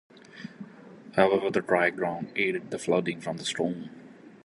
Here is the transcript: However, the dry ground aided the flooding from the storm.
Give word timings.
However, 1.13 1.51
the 1.51 1.61
dry 1.61 1.91
ground 1.91 2.31
aided 2.35 2.71
the 2.71 2.79
flooding 2.79 3.21
from 3.21 3.37
the 3.37 3.45
storm. 3.45 3.91